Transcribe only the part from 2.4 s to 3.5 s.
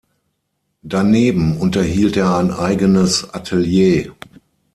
eigenes